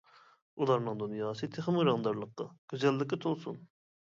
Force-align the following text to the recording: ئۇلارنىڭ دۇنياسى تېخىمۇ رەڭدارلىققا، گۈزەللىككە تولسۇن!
ئۇلارنىڭ 0.63 0.97
دۇنياسى 1.03 1.49
تېخىمۇ 1.57 1.83
رەڭدارلىققا، 1.91 2.49
گۈزەللىككە 2.75 3.21
تولسۇن! 3.27 3.63